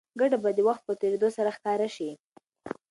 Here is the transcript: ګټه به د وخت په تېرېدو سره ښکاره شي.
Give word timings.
ګټه 0.19 0.37
به 0.43 0.49
د 0.57 0.59
وخت 0.67 0.81
په 0.87 0.93
تېرېدو 1.01 1.29
سره 1.37 1.49
ښکاره 1.57 1.87
شي. 1.95 2.09